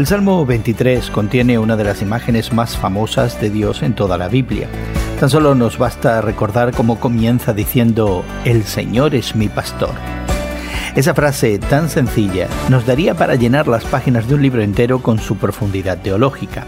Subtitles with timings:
[0.00, 4.28] El Salmo 23 contiene una de las imágenes más famosas de Dios en toda la
[4.28, 4.66] Biblia.
[5.20, 9.90] Tan solo nos basta recordar cómo comienza diciendo, El Señor es mi pastor.
[10.96, 15.18] Esa frase tan sencilla nos daría para llenar las páginas de un libro entero con
[15.18, 16.64] su profundidad teológica.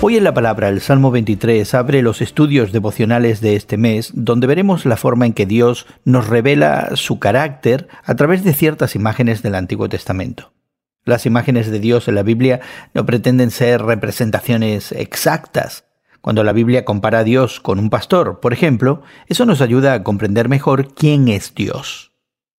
[0.00, 4.48] Hoy en la palabra el Salmo 23 abre los estudios devocionales de este mes, donde
[4.48, 9.42] veremos la forma en que Dios nos revela su carácter a través de ciertas imágenes
[9.42, 10.50] del Antiguo Testamento.
[11.08, 12.60] Las imágenes de Dios en la Biblia
[12.92, 15.84] no pretenden ser representaciones exactas.
[16.20, 20.02] Cuando la Biblia compara a Dios con un pastor, por ejemplo, eso nos ayuda a
[20.02, 22.12] comprender mejor quién es Dios.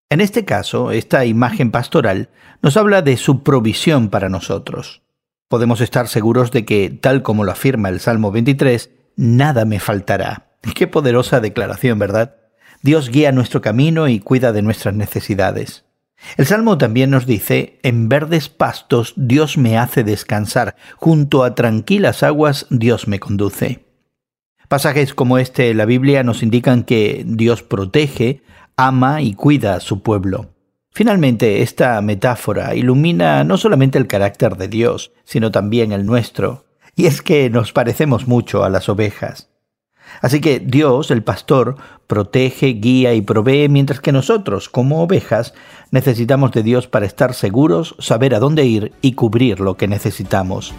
[0.10, 2.30] En este caso, esta imagen pastoral
[2.64, 5.04] nos habla de su provisión para nosotros.
[5.48, 10.56] Podemos estar seguros de que, tal como lo afirma el Salmo 23, nada me faltará.
[10.74, 12.38] Qué poderosa declaración, ¿verdad?
[12.82, 15.86] Dios guía nuestro camino y cuida de nuestras necesidades.
[16.38, 22.24] El Salmo también nos dice, en verdes pastos Dios me hace descansar, junto a tranquilas
[22.24, 23.86] aguas Dios me conduce.
[24.68, 28.44] Pasajes como este en la Biblia nos indican que Dios protege,
[28.78, 30.54] ama y cuida a su pueblo.
[30.92, 37.06] Finalmente, esta metáfora ilumina no solamente el carácter de Dios, sino también el nuestro, y
[37.06, 39.49] es que nos parecemos mucho a las ovejas.
[40.22, 45.54] Así que Dios, el pastor, protege, guía y provee, mientras que nosotros, como ovejas,
[45.92, 50.74] necesitamos de Dios para estar seguros, saber a dónde ir y cubrir lo que necesitamos.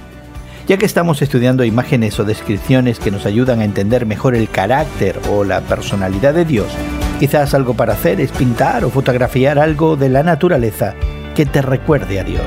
[0.68, 5.18] Ya que estamos estudiando imágenes o descripciones que nos ayudan a entender mejor el carácter
[5.30, 6.68] o la personalidad de Dios,
[7.18, 10.94] quizás algo para hacer es pintar o fotografiar algo de la naturaleza
[11.34, 12.44] que te recuerde a Dios.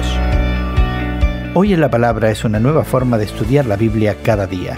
[1.56, 4.78] Hoy en la palabra es una nueva forma de estudiar la Biblia cada día